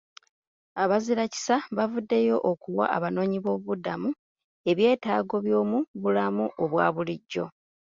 Abazirakisa 0.83 1.55
bavuddeyo 1.77 2.37
okuwa 2.51 2.85
abanoonyiboobubudamu 2.95 4.09
ebyetaago 4.71 5.35
by'omu 5.45 5.79
bulamu 6.01 6.45
obwa 6.63 6.87
bulijjo. 6.95 7.45